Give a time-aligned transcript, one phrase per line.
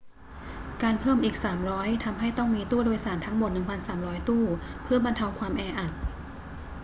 [0.83, 1.35] การเพิ่มอีก
[1.71, 3.49] 300 ทำให้ต้องมีตู้โดยสารทั้งหมด
[3.89, 4.43] 1,300 ตู้
[4.83, 5.91] เพื่อบรรเทาความแออัด